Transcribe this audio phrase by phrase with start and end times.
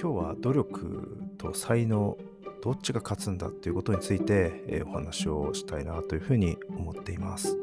[0.00, 2.16] 今日は努力と才能
[2.62, 7.56] どっちが勝つんだっていうことについて、えお話をしたいなというふうに思っています。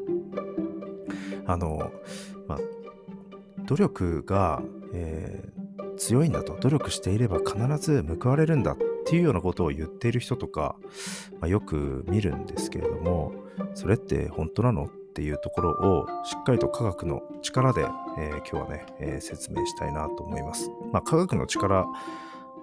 [1.46, 1.92] あの、
[2.48, 2.58] まあ、
[3.66, 4.62] 努力が、
[4.92, 5.64] えー
[5.96, 8.76] 強いんだと努力していれば必ず報われるんだっ
[9.06, 10.74] ていうようなことを言っている人とか、
[11.40, 13.32] まあ、よく見るんですけれども
[13.74, 14.86] それって本当なの？
[14.86, 17.86] っていうところをしっかりと科学の力で、
[18.18, 20.70] えー今日はね、えー説明したいなと思います。
[20.92, 21.86] まあ、科学の力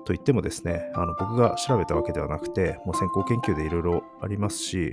[0.06, 4.92] といってもですねあの僕が調べたわけではなくてもう先行研究でいろいろありますし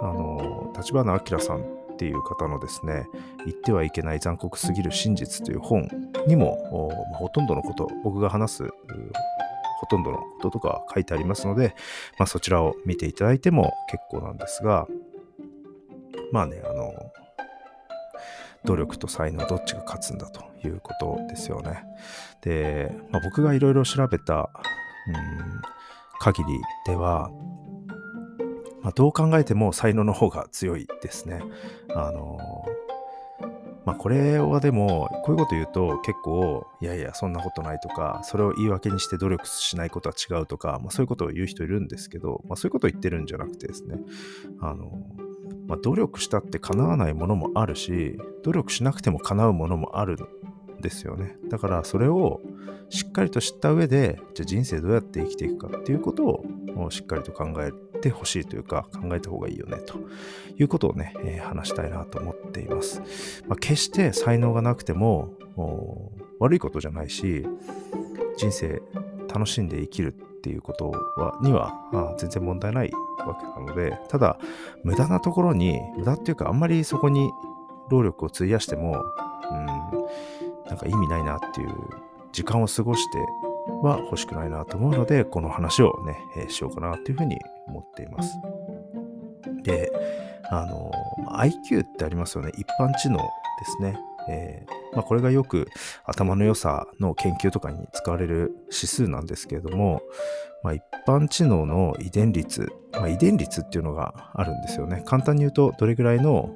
[0.00, 3.06] あの立花明さんっていう方のですね
[3.44, 5.88] 言ってはいけない残酷すぎる真実という本
[6.26, 8.64] にもまあほとんどのこと僕が話す
[9.78, 11.74] ほとんどのこととか書いてありますので、
[12.18, 14.86] まあ、そちらを見ていただいても結構なんですが
[16.32, 16.92] まあねあの
[18.64, 21.84] 努力と才能どっちが勝つんだということですよね。
[22.42, 24.50] で、まあ、僕がいろいろ調べた、
[25.08, 25.62] うん、
[26.18, 27.30] 限りでは、
[28.82, 31.42] まあ、どう考えても才能の方が強いですね。
[31.94, 32.66] あの
[33.84, 43.96] まあこれはでもこういうこと言うと結構いやいやそんなことないとかそれを言い訳にして努力しないことは違うとか、まあ、そういうことを言う人いるんですけど、まあ、そういうことを言ってるんじゃなくてですね
[44.60, 44.90] あの
[45.66, 50.16] まあ、努力したって叶わないものもあるし努力しなくても叶うものもある
[50.78, 51.36] んですよね。
[51.48, 52.40] だからそれを
[52.88, 59.98] しっかりと知った上でじゃあ人生どうやって生きていくかっていうことをしっかりと考えてほしいというか考えた方がいいよねと
[60.56, 65.32] いうことをね、えー話したいなと思っています、まあ、決して才能がなくても
[66.38, 67.46] 悪いことじゃないし
[68.36, 68.82] 人生
[69.32, 70.14] 楽しんで生きる
[70.46, 71.74] っていうことはには
[72.18, 72.90] 全然問題ない
[73.26, 74.38] わけなのでただ
[74.84, 77.28] 無駄なところに無駄っていうかあんまりそこに
[77.90, 79.02] 労力を費やしても
[79.50, 81.74] うんなんか意味ないなっていう
[82.30, 83.18] 時間を過ごして
[83.82, 87.36] は欲しくないなと思うのでこの話をね、えーしようかなというふうに
[87.66, 88.32] 思っています。
[89.64, 89.90] で
[90.48, 90.92] あの
[91.40, 92.52] IQ ってありますよね。
[92.56, 93.24] 一般知能で
[93.64, 93.98] すね。
[94.28, 95.66] えーまあ、これがよく
[96.04, 100.02] 頭の良さの研究とかに使われる指数なんですけれども、
[100.62, 105.02] まあ、一般知能の遺伝率、まあ、遺伝率っていうのがあるんですよね。
[105.04, 106.50] 簡単に言うと、どれぐらいの、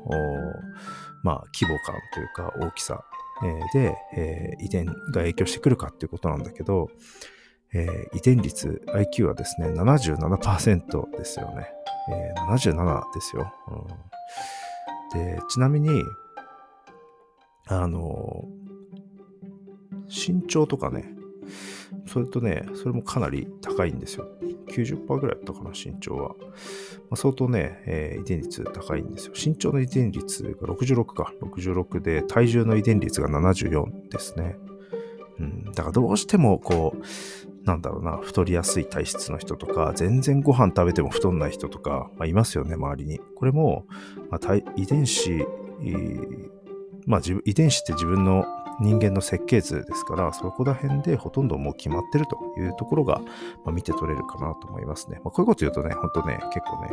[1.22, 3.04] まあ、規模感というか大きさ、
[3.72, 6.88] で、えー遺伝が影響してくるかっていうことなんだけど、
[7.72, 11.72] えー遺伝率、IQ はですね、77%ですよね。
[12.12, 14.10] えー77ですよ、うん
[15.12, 15.88] で、ちなみに、
[17.70, 18.48] あの、
[20.08, 21.14] 身長とかね、
[22.06, 24.26] それとね、それもかなり高いんですよ。
[24.68, 26.28] 90%ぐらいだったかな、身長は。
[26.30, 26.34] ま
[27.12, 29.32] あ、相当ね、えー遺伝率高いんですよ。
[29.34, 34.56] 身長の遺伝率が66か、66で、体重の遺伝率が74ですね。
[35.38, 43.20] うん、だからどうしてもこう、なんだろうな、太りやすい体質の人とか、全然ご飯食べても太んない人とか、まあ、いますよね、周りに。
[43.36, 43.86] これも、
[44.30, 45.46] まあ、遺伝子、
[47.10, 48.46] まあ、遺伝子って自分の
[48.80, 53.20] 人間の設計図ですから、そこら辺でほとんどもう決まってるというところが、
[53.64, 55.20] まあ、見て取れるかなと思いますね。
[55.24, 56.88] まあ、こういうこと言うとね、本当ね、結構ね、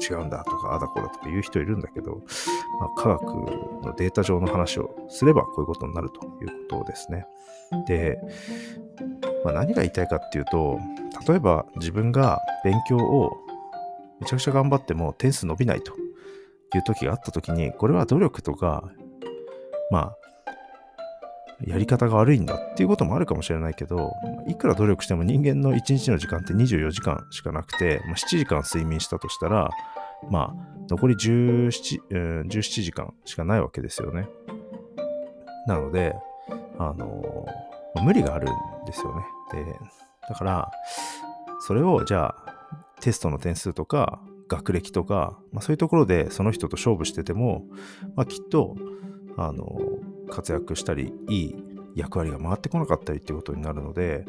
[0.00, 2.22] 違うんだとか、あだこだとか言う人いるんだけど、
[2.80, 3.24] まあ、科学
[3.84, 7.26] のデータ上の話をすればこういうことになるということですね。
[7.88, 8.20] で、
[9.44, 10.78] まあ、何が言いたいかっていうと、
[11.28, 13.36] 例えば自分が勉強を
[14.20, 15.92] めちゃくちゃ頑張っても点数伸びないと
[16.74, 18.90] いう時があった時に、これは努力とか、
[19.90, 20.16] まあ、
[21.64, 24.12] やり方が悪いんだっていうこともあるかもしれないけど、
[24.46, 29.70] いくら努力しても人間の1日の時間って24時間しかなくて、まあ、7時間睡眠したとしたら、
[30.30, 34.28] まあ、残り17、うん17時間しかないわけですよね。
[35.66, 36.14] なので、
[36.78, 37.46] あの
[37.94, 39.24] まあ無理があるんですよね。
[39.52, 39.64] で、
[40.28, 40.70] だから、
[41.60, 42.54] それをじゃあ、
[43.00, 47.64] テストの点数とか、学歴とか、まあ、そういうところでその人と勝負してても、
[48.14, 48.76] まあ、きっと、
[49.36, 49.78] あの、
[50.30, 54.26] 活躍したり、いい役割が回ってこなかったりっていうことになるので、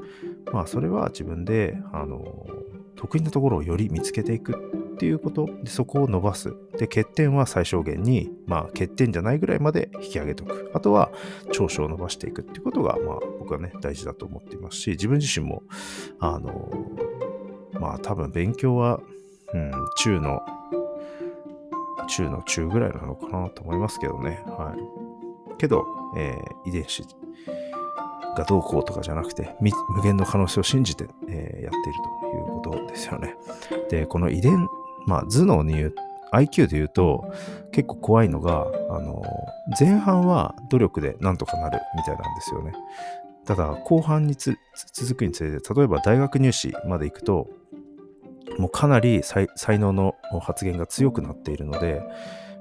[0.52, 2.48] まあ、それは自分で、あの、
[2.96, 4.54] 得意なところをより見つけていく
[4.96, 6.56] っていうことで、そこを伸ばす。
[6.78, 10.72] で、欠点は最小限に、まあ、欠点じゃないぐらいまで引き上げておく。
[10.74, 11.12] あとは、
[11.52, 15.62] 長所を伸ばしていくっていうことが、まあ、僕はね、大事だと思っていますし、自分自身も、
[16.20, 16.72] あの、
[17.80, 19.02] まあ、多分勉強は、
[19.54, 20.42] うん、中の、
[22.08, 24.44] 中の中ぐらいなのかなと思いますけどね。
[24.48, 25.58] はい。
[25.58, 25.86] けど、
[26.18, 27.04] えー遺伝子
[28.36, 32.00] がどうこうとかじゃなくて、無限の可能性を信じて、えーやっている
[32.32, 33.36] ということですよね。
[33.90, 34.68] で、この遺伝、
[35.06, 35.96] まあ、頭脳に言う、
[36.34, 37.32] IQ で言うと、
[37.72, 39.24] 結構怖いのが、あの、
[39.80, 42.74] 前半は努力でなんとかなるみたいなんですよね。
[43.46, 47.48] ただ、後半に続くにつれて、例えば大学入試まで行くと、
[48.58, 49.48] もうかなり才
[49.80, 52.02] 能の発言が強くなっているので、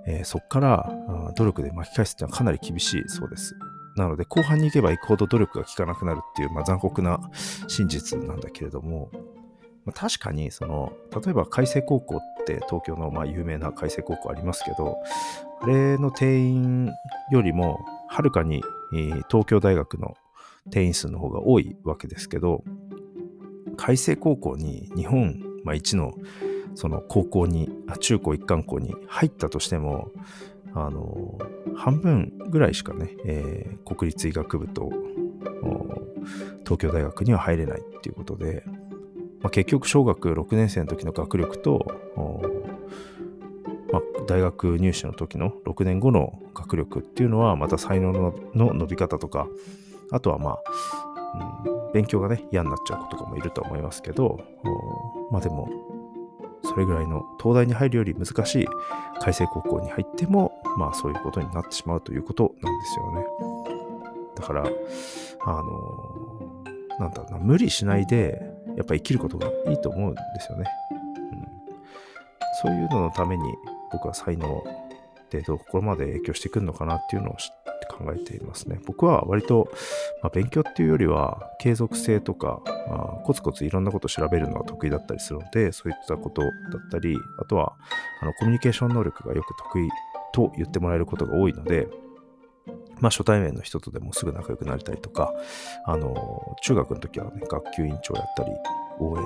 [0.07, 3.57] えー、そこから努力で巻き返すっていうのはかなり厳しいそうです。
[3.97, 7.19] なので、後半に行けば行くほど努力が効かなくなるっていう、まあ、残酷な
[7.67, 9.11] 真実なんだけれども、
[9.87, 10.93] まあ、確かに、その、
[11.25, 14.99] 例えば海星高校って東京のまあ有名な海星高校ありますけど、
[15.63, 16.91] あれの定員
[17.33, 18.63] よりも、はるかに
[19.29, 20.15] 東京大学の
[20.71, 22.65] 定員数の方が多いわけですけど、
[23.77, 26.15] 海星高校に日本、まあ、一の
[26.77, 27.69] その高校に、
[28.01, 30.13] 中高一貫校に入ったとしても、
[30.75, 31.39] あの、
[31.75, 34.93] 半分ぐらいしかね、えー、国立医学部と
[36.65, 38.63] 東京大学には入れないっていうことで、
[39.41, 41.87] まあ、結局小学6年生の時の学力と、
[43.93, 49.49] まあ、大学入試の時の6年後の学力っていうのはまた才能の伸び方とか
[50.11, 54.41] あとはまあ、うん、勉強がね嫌になっちゃう子とかもいると思いますけど
[55.31, 55.69] まあでも
[56.63, 58.67] それぐらいの東大に入るより難しい
[59.21, 63.27] 開成高校に入ってもまあそういうことになってしまうということなんですよね。
[64.35, 64.65] だから
[65.41, 66.27] あの
[66.99, 68.41] なんだろうな無理しないで
[68.77, 70.65] やっぱ生きることがいいと思うんですよね、
[71.33, 71.47] うん、
[72.63, 73.55] そういうののために
[73.93, 74.65] 僕は才能
[75.25, 78.81] ってどこまで影響してくるのかなっていうのを知って考えていますね。
[78.87, 79.69] 僕は割と、
[80.23, 86.53] まあ、勉強っていうよりは継続性とか、まあ、コツコツいろんなことを調べるのが得意だったりするので、そういったことだっ
[86.91, 87.77] たり、あとは
[88.23, 89.89] あのコミュニケーション能力がよく得意
[90.33, 91.89] と言ってもらえることが多いので、
[93.01, 95.33] まあ、初対面の人とでもすぐ仲良くなれたりとか、
[95.85, 98.51] あの、中学の時はね、学級委員長やったり、
[98.99, 99.25] 応援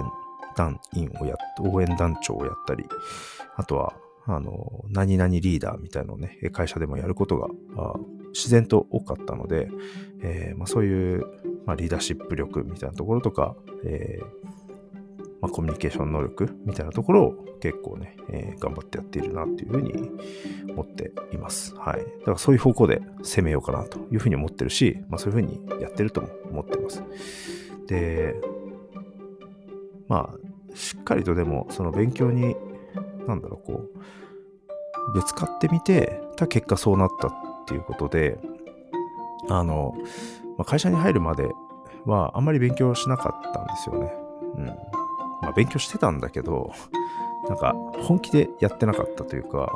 [0.56, 2.84] 団員をや、応援団長をやったり、
[3.56, 3.94] あとは、
[4.26, 7.48] あの、何々リーダーみたいなのをね、会社でもやることが
[8.32, 9.68] 自然と多かったので、
[10.22, 11.26] えー、まあ、そういう、
[11.66, 14.20] まあ、リーダーシップ力みたいなところとか、え、
[15.40, 20.10] まあ、コミュニケーション能力みたいなところを結構ね、えー、頑張ってやっているなっていうふうに
[20.70, 21.74] 思っています。
[21.76, 21.98] はい。
[22.20, 27.02] だからそういう方向で攻めようかなというふうに思ってるし、まあ、そういうふうにやってるとも思ってます。
[27.86, 28.34] で、
[30.08, 32.56] まあ、しっかりとでも、その勉強に、
[33.26, 37.32] なんだろう、こう、ぶつかってみてた結果そうなったっ
[37.70, 38.36] ていうことで、
[39.48, 39.94] あの、
[40.58, 41.48] まあ、会社に入るまで
[42.04, 44.12] はあんまり勉強しなかったんですよね。
[44.56, 44.66] うん。
[45.40, 46.72] まあ、勉強してたんだけど、
[47.48, 49.72] なんか本気でやってなかったというか、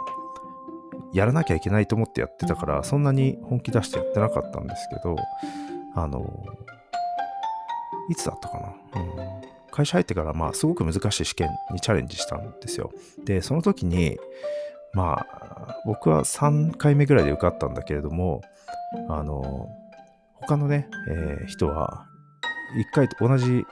[1.13, 5.15] やらなきゃいけないと思ってやってたから、そんなに本気出してやってなかったんですけど、
[5.95, 6.45] あの、
[8.11, 9.01] いつだったかな。
[9.01, 9.11] うん、
[9.71, 12.91] 会社入ってから、まあ、すごく難しい試験にチャレンジしたんですよ。
[13.25, 14.19] で、その時に、
[14.95, 18.43] まあ、僕は3回目ぐらいで受かったんだけれども、
[19.09, 19.69] あの、
[20.35, 22.07] 他のね、えー、人は、
[22.77, 23.65] 1回と同じ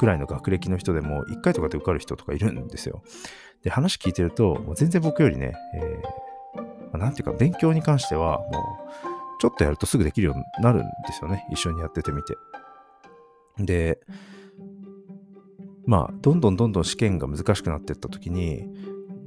[0.00, 3.02] ぐらいの学歴の人でも、1回とかで受かる人とかいるんですよ。
[3.62, 11.46] で、話聞いてると、もう全然僕よりね、えー、なんていうか、勉強に関しては、もう、ちょっとやるとすぐできるようになるんですよね。
[11.50, 12.36] 一緒にやっててみて。
[13.58, 14.00] で、
[15.86, 18.68] まあ、どんどんどんどん試験が難しくなっていった時に、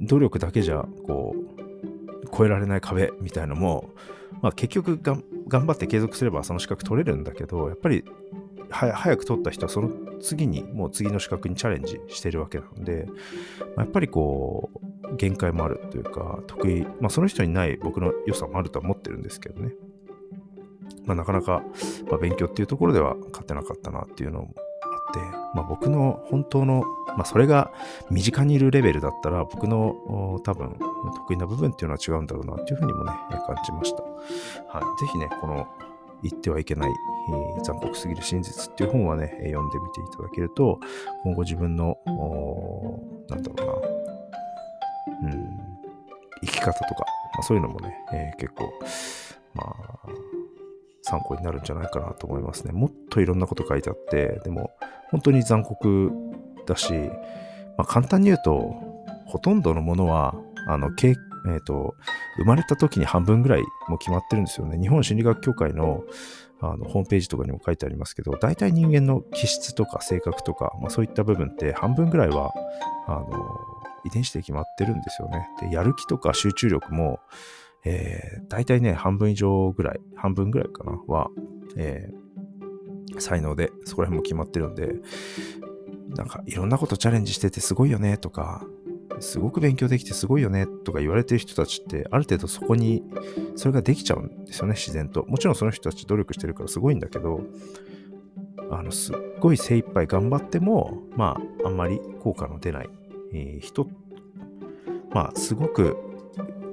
[0.00, 3.90] 努力だけじゃこう超えられない壁みたいのも、
[4.42, 8.04] まあ、結局頑張って継続すればその資格取れるんだけどやっぱり
[8.70, 13.06] 早く取った人はその次にもう次の資格にチャレンジしてるわけなので、
[13.76, 19.72] まあ、やっぱりこう限界もあるというか得意、まあ、その人にない僕の良さもあるとは思ってるんですけどね、
[21.04, 21.62] まあ、なかなか、
[22.10, 24.54] ま、勉強っていうところでは勝てなかったなっていうのも、
[25.54, 26.84] まあ、僕の本当の
[27.16, 27.70] まあ、それが
[28.10, 30.76] 身近にいるレベルだったら、僕の多分
[31.14, 33.12] 得意な部分っていうのは違うんだろうなっていうふうにもね、
[33.46, 34.02] 感じました。
[34.02, 35.00] はい。
[35.00, 35.66] ぜひね、この
[36.22, 40.80] 言ってはいけない、えー、残酷すぎる真実っていう本はね、読んでみていただけると、
[41.22, 41.98] 今後自分の、
[43.28, 43.80] なんだろ
[45.22, 45.78] うな、うん、
[46.40, 47.04] 生き方とか、
[47.34, 48.72] まあ、そういうのもね、えー、結構、
[49.54, 49.74] まあ、
[51.04, 52.72] 参考になるんじゃないかなと思いますね。
[52.72, 54.70] もっといろんなこと書いてあって、でも、
[55.10, 56.10] 本当に残酷
[56.66, 56.92] だし、
[57.76, 58.74] まあ、簡単に言うと、
[59.26, 60.34] ほとんどのものは、
[60.66, 61.94] あの、えっ、ー、と、
[62.38, 64.78] 生まれた時に半分ぐらいも決まってるんですよね。
[64.78, 66.04] 日本心理学協会の
[66.60, 72.52] あのホームページとかにも書いてありますけど、大体人間の気質とか性格とか、まあ、そういった部分って半分ぐらいは、
[73.06, 73.60] あの、
[74.06, 75.48] 遺伝子で決まってるんですよね。
[75.60, 77.20] で、やる気とか集中力も、
[77.84, 81.30] えー、大体ね、半分以上ぐらい、半分ぐらいかな、は、
[81.76, 84.94] えー、才能で、そこら辺も決まってるんで、
[86.16, 88.64] なんかいろんなことチャレンジしててすごいよねとか、
[89.20, 93.02] すごく勉強できてすごいよねとか言われてる人たちってある程度そこに
[93.56, 95.24] それができちゃうんですよね自然と。
[95.26, 97.40] もちろんその人たち努力してるからすごいんだけど
[98.70, 102.90] あのすっごい精一杯頑張ってもまああんまり効果の出ない、
[103.32, 103.88] えー、人。
[105.12, 105.96] まあすごく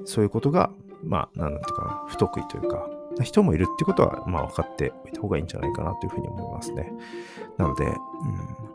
[0.06, 0.72] そういうことが
[1.04, 2.90] まあなんていうか不得意というか
[3.22, 6.94] 人もいるってことは、まあ、分かっておいた方がいいんじゃないかなというふうに思いますね。
[7.58, 7.92] なので、うん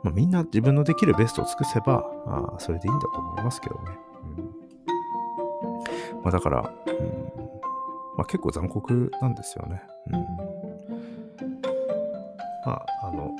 [0.02, 3.82] まあ、みんな自分のできるベストを尽くせば、あそれでいいんだと思いますけどね。
[4.24, 4.26] う
[6.20, 7.04] んまあ、だから、うん
[8.16, 9.82] まあ、結構残酷なんですよね。
[10.12, 10.66] うん
[12.66, 13.30] まあ、あの、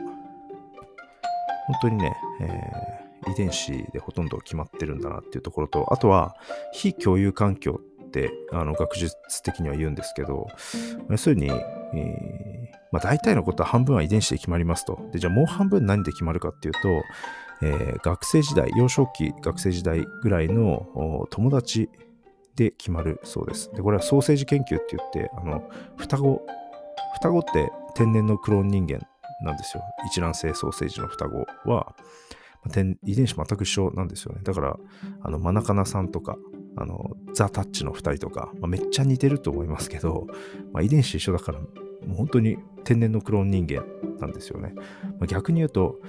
[1.66, 6.36] 本当にね、えー、遺伝子でほとんど決まってるんだなっていうところと、あとは
[6.72, 10.46] 非共有環境ってあの学術的には言うんですけど、
[11.10, 14.98] 要するに、えーまあ、大体のことは半分は遺伝子で決まりますと。
[15.12, 16.78] でじゃあもう半分何で決まるかっていうと、
[17.62, 21.90] えー、学生時代、幼少期学生時代ぐらいの友達
[22.54, 23.70] で決まるそうです。
[23.74, 25.62] で、これはソーセージ研究って言って、あの、
[25.96, 26.46] 双子、
[27.14, 29.00] 双子って天然のクローン人間
[29.42, 29.82] なんですよ。
[30.06, 31.94] 一卵性ソーセージの双子は、
[33.04, 34.40] 遺伝子全く一緒なんですよね。
[34.42, 34.76] だから、
[35.22, 36.36] あの、マナカナさんとか、
[36.76, 40.26] あの、ザ・タッチの2人とか、まあ、めっちゃ似てると思いますけど、
[40.72, 41.66] まあ、遺伝子一緒だから、も
[42.12, 43.84] う本当に天然のクローン人間
[44.20, 44.72] なんですよね。
[44.74, 46.00] まあ、逆に言うと、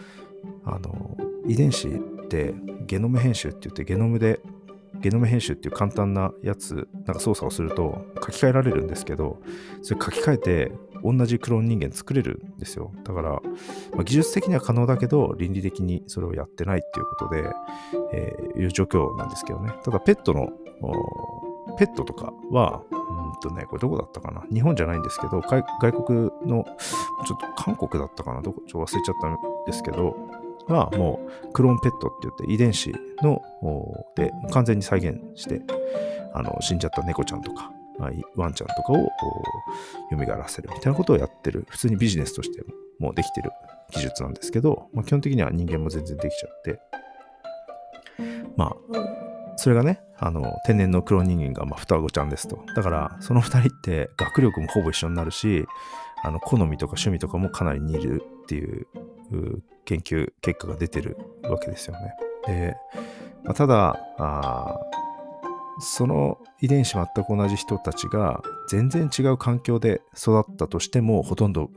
[0.63, 2.53] あの、遺伝子って
[2.85, 4.41] ゲノム編集って言って、ゲノムで、
[4.95, 9.39] ゲノム編集っていう簡単なやつ、なんか操作をすると書き換えられるんですけど、
[9.81, 10.71] それ書き換えて
[11.03, 12.91] 同じクローン人間作れるんですよ。
[13.03, 13.39] だから、ま
[13.99, 17.43] あ、技術的には可能だけど、倫理的にそれをやってないっていうことで、
[18.13, 19.73] えー、いう状況なんですけどね。
[19.83, 20.49] ただ、ペットの、
[21.77, 24.43] ペットとかは、うんとね、これどこだったかな？
[24.51, 25.63] 日本じゃないんですけど、外
[25.93, 26.65] 国の、
[27.27, 28.41] ちょっと韓国だったかな？
[28.41, 30.15] どこちょっと忘れちゃったんですけど、
[30.67, 33.41] はもうクローンペットって言って遺伝子の
[34.15, 35.61] で完全に再現して
[36.33, 37.71] あの死んじゃった猫ちゃんとか
[38.35, 39.09] ワンちゃんとかを
[40.11, 42.63] 蘇らせるみたいなことをやってる、普通にビジネスとして
[42.99, 43.51] もうできてる
[43.91, 46.79] 技術なんですけど、まあ、基本的には人間も全然できちゃって、
[48.55, 48.75] まあ、
[49.55, 52.63] それがね、あの、天然の黒人間が、ま、双子ちゃんですと。
[52.75, 55.65] だから、その二人って学力もほぼ一緒になるし、
[56.23, 58.87] あの、好みとか趣味とかもかなり似るっていう
[59.87, 62.13] 研究結果が出てるわけですよね。
[62.45, 62.75] で、
[63.43, 64.79] まあ、ただあ、
[65.79, 71.69] その遺伝子全く同じ人たちが全然違う環境で育ったとしてもほとんど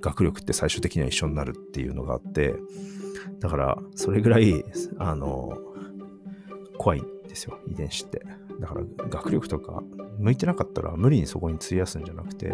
[0.00, 2.54] 学力って最終的には一緒になるっていうのがあって
[3.40, 4.64] だからそれぐらい
[4.98, 5.56] あの
[6.78, 8.22] 怖いんですよ遺伝子って
[8.60, 9.82] だから学力とか
[10.18, 12.48] 向いてなかったら無理にそこに費やすんじゃなくて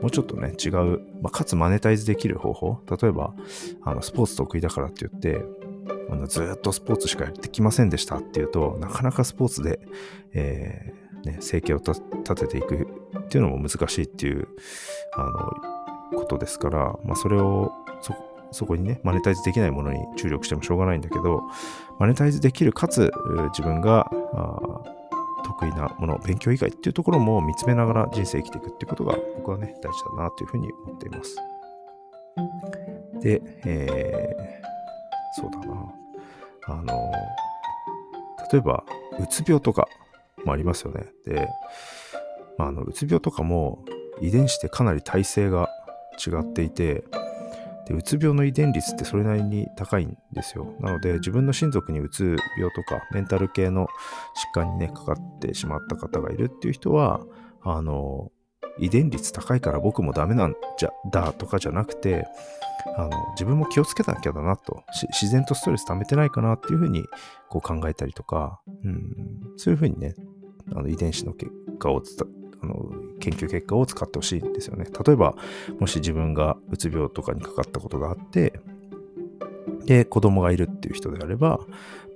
[0.00, 2.78] もうちょっとね違う、まあ、かつマネタイズできる方法。
[2.88, 3.34] 例えば
[3.82, 5.44] あのスポーツ得意だからって言って
[6.28, 9.80] ずっとスポーツしかやってきませんでしたっていうとなかなかスポーツで、
[10.32, 12.00] えーね、生計を立
[12.34, 12.86] てていく
[13.18, 14.48] っていうのも難しいっていう
[15.14, 15.24] あ
[16.12, 18.14] のことですから、まあ、それをそ
[18.52, 21.42] そこにね、マネタイズできないものに注力してもしょうがないんだけど、
[21.98, 23.10] マネタイズできるかつ
[23.50, 24.10] 自分が
[25.52, 31.36] 得意なもの、勉強以外っていうところも見つめながら人生生きていくっていうことが僕はね、大事だなというふうに思っています。
[33.20, 35.94] で、えー、そうだな。
[36.68, 37.12] あの、
[38.52, 38.84] 例えば、
[39.20, 39.86] うつ病とか
[40.44, 41.06] もありますよね。
[41.24, 41.48] で、
[42.58, 43.84] まあ、あのうつ病とかも
[44.20, 45.68] 遺伝子でかなり体制が
[46.24, 47.04] 違っていて、
[47.92, 50.74] でうつ病の遺伝率ってそれなりに高いんですよ。
[50.80, 53.88] なので自分の親族にうつ病とかメンタル系の疾
[54.54, 57.20] 患にね、かかってしまった方がいるっていう人は、
[57.62, 58.32] あの、
[58.78, 62.26] 遺伝率高いから僕もダメなんじゃ、だとかじゃなくて、
[62.96, 64.82] あの自分も気をつけなきゃだなと、
[65.12, 67.04] 自然とストレス溜めてないかなっていうふうに
[67.48, 69.00] こう考えたりとか、うん、
[69.56, 70.14] そういうふうにね、
[70.74, 72.02] あの遺伝子の結果を
[72.62, 72.90] あの
[73.22, 74.86] 研究結果を使ってほしいんですよね。
[75.06, 75.36] 例えば、
[75.78, 78.60] もし自分がうつ病とかにかかったことがあって、
[79.86, 81.60] で、子供がいるっていう人であれば、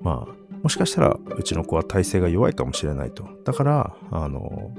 [0.01, 3.29] まあ、もしかしたらうちの子は体勢が弱いかもしれないと。
[3.45, 4.75] だから、あの、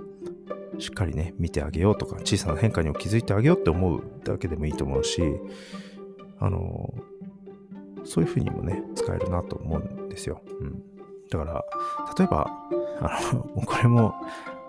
[0.80, 5.22] しっかりね、見てあげようとか、小さな変化にも気づいてあげようって思うだけでもいいと思うし、
[6.40, 6.94] あの、
[8.04, 10.42] そういうふうにもね、使えるなと思うんですよ。
[10.60, 10.84] うん。
[11.30, 11.66] だから、
[12.18, 12.48] 例えば、
[13.02, 14.14] あの、 これも、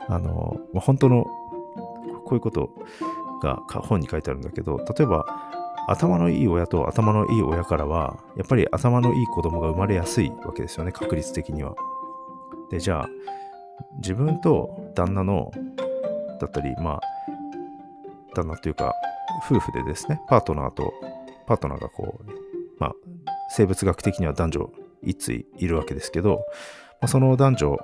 [0.08, 1.26] あの、本当の、
[2.28, 2.70] こういうこと
[3.42, 5.24] が本に書いてあるんだけど、例えば、
[5.88, 11.74] 頭のいい親と頭のいい親からは、やっぱり頭のいい子供が生まれやすいわけですよね、確率的には。
[12.70, 13.08] で、じゃあ、
[13.96, 15.50] 自分と旦那の、
[16.38, 17.00] だったり、まあ、
[18.34, 18.94] 旦那というか、
[19.50, 20.92] 夫婦でですね、パートナーと、
[21.46, 22.30] パートナーがこう、
[22.78, 22.92] まあ、
[23.48, 24.70] 生物学的には男女
[25.02, 26.44] 一対いるわけですけど、
[27.00, 27.78] まあ、その男女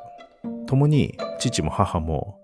[0.66, 2.42] ともに父も母も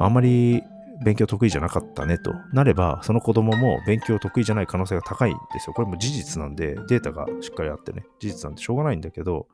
[0.00, 0.62] あまり
[1.04, 5.74] 勉強得意じゃなかったねとなれば、その子供も勉強得意じゃない可能性が高いんですよ。
[5.74, 9.48] これも事実なんで、データがしっかりあってね、事実なんでしょうがないんだけど、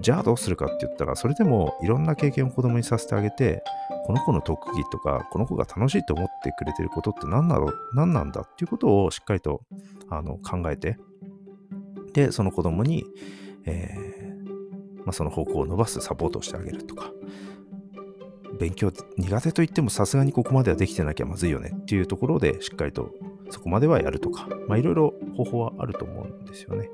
[0.00, 3.62] じゃあどうするかって言ったら、それでもいろんな経験を子供にさせてあげて、
[4.06, 9.62] この子の特技とか、この子が楽しいと思ってくれてることって何だろう、何なんだっていうことをしっかりと
[10.08, 10.98] あの考えて、
[12.12, 13.04] で、その子供に、
[13.64, 14.22] えー
[15.04, 17.10] まあ、その方向を伸ばすサポートをしてあげるとか、
[18.58, 23.10] 勉強苦手と言ってもさすがにここまではできてなきゃまずいよねっていうところでしっかりと
[23.50, 26.90] そこまではやるとか、まあいろいろ方法はあると思うんですよね。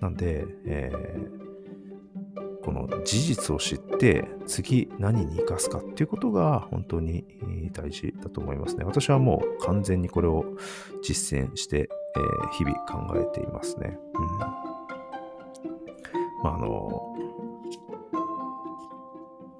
[0.00, 7.24] なんで、えー、この事実を知って次何に生かすかっていうことが本当に
[7.72, 8.84] 大事だと思いますね。
[8.84, 10.44] 私はもう完全にこれを
[11.02, 13.98] 実践して、えー、日々考えていますね。
[14.14, 14.26] うん。
[16.42, 17.16] まああの、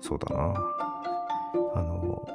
[0.01, 0.86] そうだな。
[1.77, 2.27] あの、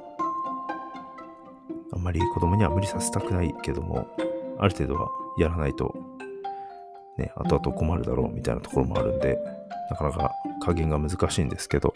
[1.94, 4.08] あんまり子供には無理させたくないけども、
[4.60, 5.96] ある程度はやらないと、
[7.18, 9.40] ね、後々困るだろうみたいなところもあるんで、
[9.90, 10.32] なかなか
[10.62, 11.94] 加減が難しいんですけど、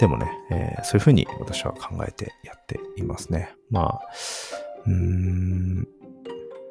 [0.00, 3.54] でもね、えー、そういうふうに私は考えてやっていますね。
[3.70, 4.00] まあ、
[4.86, 5.86] うーん、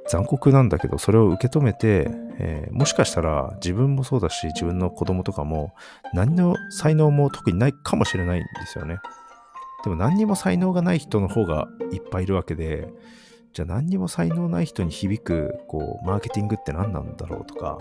[0.10, 2.08] 残酷なんだけど、それを受け止めて、
[2.40, 5.74] えー、もしかしたら自分もそうだし、自分の子供とかも
[6.14, 9.00] 何の才能も特にないかもしれないんですよね。
[9.84, 12.88] でも何にも才能がない人の方がいっぱいいるわけで、
[13.54, 17.78] じゃあ何にも才能ない人に響く、こう、マーケティングって何なんだろうとか、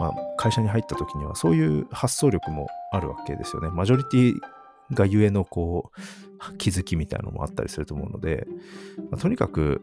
[0.00, 3.70] まあ、会社に入った時にはそういう発想力もあるわけですよね。
[3.70, 4.34] マジョリティ
[4.92, 8.46] がゆえの、こう、気づきみたいなのもあったりすると思うので、
[9.10, 9.82] まあ、とにかく、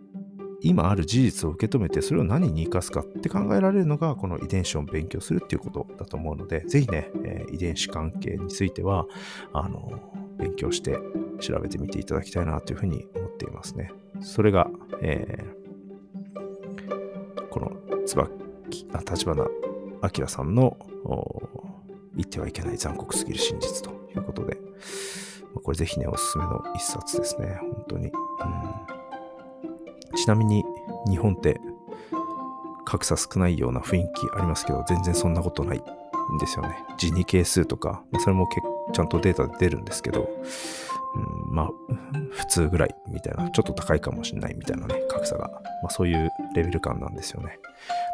[0.64, 9.08] 今ある事実を受け止めて、それを何に生かすかって考えられるのが、この遺伝子を勉強するっていうことだと思うので、ぜひね、えー、遺伝子関係については、
[9.54, 9.92] あの、
[10.38, 11.00] 勉強して
[11.42, 13.92] 調べてみていただきたいなというふうに思っていますね。
[14.22, 14.70] それが、
[15.02, 17.72] えー、この
[18.06, 19.46] 椿、あ、立花
[20.20, 20.78] 明さんの
[22.16, 24.58] 言ってはいけない残酷すぎる真実ということで、
[25.64, 27.58] これぜひね、おすすめの一冊ですね。
[27.60, 28.08] 本当に。
[28.08, 28.12] う
[30.14, 30.64] ん、ちなみに、
[31.10, 31.60] 日本って
[32.86, 36.76] 格差少ないような雰囲気ありますけど、全然そんなことないんですよね。
[36.98, 40.30] ジニ係数とか、それも結ちゃんとデータで出るんですけど、
[41.16, 41.70] うん、まあ、
[42.32, 45.50] 普通ぐらいみたいな、ちょっと高いかもしんないみたいなね、格差が、
[45.82, 47.60] まあそういうレベル感なんですよね。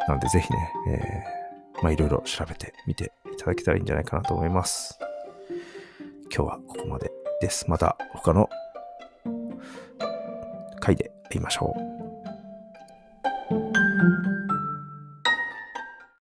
[0.08, 4.98] なんでぜひね、えー、まあいろいろ調べてみていただけたらいいんじゃないかなと思います。
[6.34, 7.70] 今日はここまでです。
[7.70, 8.50] また他の
[10.80, 12.07] 回で会いましょう。